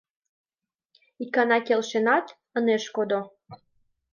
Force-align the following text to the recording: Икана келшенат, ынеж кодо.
Икана 1.23 1.57
келшенат, 1.67 2.25
ынеж 2.57 2.83
кодо. 2.95 3.21